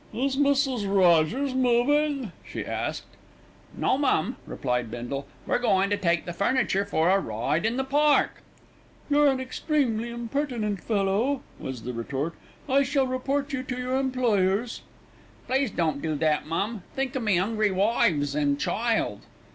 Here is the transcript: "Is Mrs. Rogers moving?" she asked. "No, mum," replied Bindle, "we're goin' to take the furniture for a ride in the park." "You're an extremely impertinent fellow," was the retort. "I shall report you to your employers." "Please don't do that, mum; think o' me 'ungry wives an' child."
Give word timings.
"Is 0.15 0.35
Mrs. 0.35 0.91
Rogers 0.91 1.53
moving?" 1.53 2.31
she 2.43 2.65
asked. 2.65 3.05
"No, 3.77 3.99
mum," 3.99 4.35
replied 4.47 4.89
Bindle, 4.89 5.27
"we're 5.45 5.59
goin' 5.59 5.91
to 5.91 5.95
take 5.97 6.25
the 6.25 6.33
furniture 6.33 6.85
for 6.85 7.11
a 7.11 7.19
ride 7.19 7.67
in 7.67 7.77
the 7.77 7.83
park." 7.83 8.41
"You're 9.11 9.27
an 9.27 9.39
extremely 9.39 10.09
impertinent 10.09 10.81
fellow," 10.81 11.43
was 11.59 11.83
the 11.83 11.93
retort. 11.93 12.33
"I 12.67 12.81
shall 12.81 13.05
report 13.05 13.53
you 13.53 13.61
to 13.61 13.77
your 13.77 13.97
employers." 13.99 14.81
"Please 15.45 15.69
don't 15.69 16.01
do 16.01 16.15
that, 16.15 16.47
mum; 16.47 16.81
think 16.95 17.15
o' 17.15 17.19
me 17.19 17.37
'ungry 17.37 17.69
wives 17.71 18.35
an' 18.35 18.57
child." 18.57 19.21